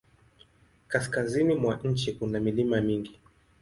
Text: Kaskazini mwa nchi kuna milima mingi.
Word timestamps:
Kaskazini 0.87 1.55
mwa 1.55 1.79
nchi 1.83 2.13
kuna 2.13 2.39
milima 2.39 2.81
mingi. 2.81 3.19